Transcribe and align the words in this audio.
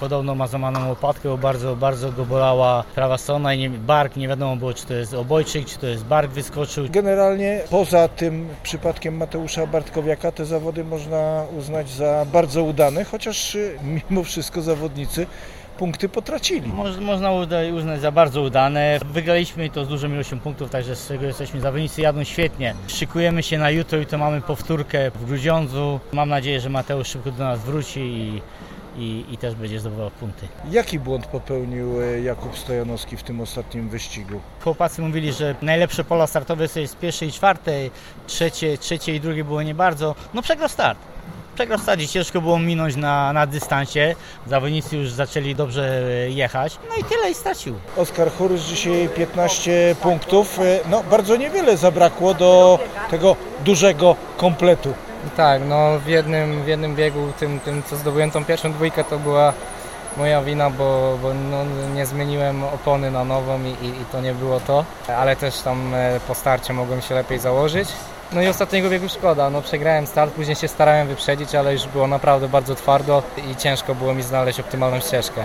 Podobno 0.00 0.34
ma 0.34 0.46
złamaną 0.46 0.88
łopatkę, 0.88 1.28
bo 1.28 1.38
bardzo, 1.38 1.76
bardzo 1.76 2.12
go 2.12 2.24
bolała 2.24 2.84
prawa 2.94 3.18
strona 3.18 3.54
i 3.54 3.58
nie, 3.58 3.70
bark, 3.70 4.16
nie 4.16 4.28
wiadomo 4.28 4.56
było 4.56 4.74
czy 4.74 4.86
to 4.86 4.94
jest 4.94 5.14
obojczyk, 5.14 5.66
czy 5.66 5.78
to 5.78 5.86
jest 5.86 6.04
bark 6.04 6.30
wyskoczył. 6.30 6.86
Generalnie 6.90 7.60
poza 7.70 8.08
tym 8.08 8.48
przypadkiem 8.62 9.16
Mateusza 9.16 9.66
Bartkowiaka 9.66 10.32
te 10.32 10.44
zawody 10.44 10.84
można 10.84 11.44
uznać 11.58 11.90
za 11.90 12.26
bardzo 12.32 12.62
udane, 12.62 13.04
chociaż 13.04 13.54
y, 13.54 13.78
mimo 14.10 14.24
wszystko 14.24 14.62
zawodnicy 14.62 15.26
punkty 15.78 16.08
potracili. 16.08 16.68
Moż, 16.68 16.96
można 16.96 17.32
uznać 17.74 18.00
za 18.00 18.12
bardzo 18.12 18.42
udane. 18.42 18.98
Wygraliśmy 19.12 19.70
to 19.70 19.84
z 19.84 19.88
dużą 19.88 20.08
ilością 20.08 20.40
punktów, 20.40 20.70
także 20.70 20.96
z 20.96 21.06
tego 21.06 21.26
jesteśmy 21.26 21.60
zawodnicy 21.60 22.00
jadą 22.00 22.24
świetnie. 22.24 22.74
Szykujemy 22.86 23.42
się 23.42 23.58
na 23.58 23.70
jutro 23.70 23.98
i 23.98 24.06
to 24.06 24.18
mamy 24.18 24.40
powtórkę 24.40 25.10
w 25.10 25.24
Grudziądzu. 25.24 26.00
Mam 26.12 26.28
nadzieję, 26.28 26.60
że 26.60 26.68
Mateusz 26.68 27.08
szybko 27.08 27.30
do 27.30 27.44
nas 27.44 27.60
wróci 27.60 28.00
i, 28.00 28.42
i, 28.96 29.24
i 29.30 29.36
też 29.36 29.54
będzie 29.54 29.80
zdobywał 29.80 30.10
punkty. 30.10 30.48
Jaki 30.70 30.98
błąd 30.98 31.26
popełnił 31.26 32.00
y, 32.02 32.20
Jakub 32.22 32.58
Stojanowski 32.58 33.16
w 33.16 33.22
tym 33.22 33.40
ostatnim 33.40 33.88
wyścigu? 33.88 34.40
Chłopacy 34.64 35.02
mówili, 35.02 35.32
że 35.32 35.54
najlepsze 35.62 36.04
pola 36.04 36.26
startowe 36.26 36.68
to 36.68 36.80
jest 36.80 36.98
pierwsze 36.98 37.26
i 37.26 37.32
czwarte, 37.32 37.72
trzecie, 38.26 38.78
trzecie 38.78 39.14
i 39.14 39.20
drugie 39.20 39.44
było 39.44 39.62
nie 39.62 39.74
bardzo. 39.74 40.14
No 40.34 40.42
przegrał 40.42 40.68
start. 40.68 40.98
Przegrał 41.54 41.78
start 41.78 42.00
i 42.00 42.08
ciężko 42.08 42.40
było 42.40 42.58
minąć 42.58 42.96
na, 42.96 43.32
na 43.32 43.46
dystansie. 43.46 44.14
Zawodnicy 44.46 44.96
już 44.96 45.10
zaczęli 45.10 45.54
dobrze 45.54 46.02
e, 46.26 46.30
jechać. 46.30 46.78
No 46.88 46.96
i 47.00 47.04
tyle 47.04 47.30
i 47.30 47.34
stracił. 47.34 47.74
Oskar 47.96 48.32
Chorus 48.32 48.62
dzisiaj 48.62 49.08
15 49.16 49.96
punktów. 50.02 50.58
Y, 50.58 50.80
No 50.90 51.02
bardzo 51.10 51.36
niewiele 51.36 51.76
zabrakło 51.76 52.34
do 52.34 52.78
tego 53.10 53.36
dużego 53.64 54.16
kompletu. 54.36 54.94
Tak, 55.36 55.62
no 55.68 55.98
w 55.98 56.06
jednym, 56.06 56.62
w 56.62 56.66
jednym 56.66 56.96
biegu, 56.96 57.32
tym, 57.40 57.60
tym 57.60 57.82
co 57.82 57.96
zdobyłem 57.96 58.30
tą 58.30 58.44
pierwszą 58.44 58.72
dwójkę, 58.72 59.04
to 59.04 59.18
była 59.18 59.52
moja 60.16 60.42
wina, 60.42 60.70
bo, 60.70 61.18
bo 61.22 61.34
no, 61.34 61.64
nie 61.94 62.06
zmieniłem 62.06 62.64
opony 62.64 63.10
na 63.10 63.24
nową 63.24 63.64
i, 63.64 63.68
i, 63.68 63.88
i 63.88 64.04
to 64.12 64.20
nie 64.20 64.34
było 64.34 64.60
to, 64.60 64.84
ale 65.16 65.36
też 65.36 65.60
tam 65.60 65.94
e, 65.94 66.20
po 66.28 66.34
starcie 66.34 66.72
mogłem 66.72 67.00
się 67.00 67.14
lepiej 67.14 67.38
założyć. 67.38 67.88
No 68.32 68.42
i 68.42 68.48
ostatniego 68.48 68.90
biegu 68.90 69.08
szkoda, 69.08 69.50
no 69.50 69.62
przegrałem 69.62 70.06
start, 70.06 70.34
później 70.34 70.56
się 70.56 70.68
starałem 70.68 71.08
wyprzedzić, 71.08 71.54
ale 71.54 71.72
już 71.72 71.86
było 71.86 72.06
naprawdę 72.06 72.48
bardzo 72.48 72.74
twardo 72.74 73.22
i 73.50 73.56
ciężko 73.56 73.94
było 73.94 74.14
mi 74.14 74.22
znaleźć 74.22 74.60
optymalną 74.60 75.00
ścieżkę. 75.00 75.42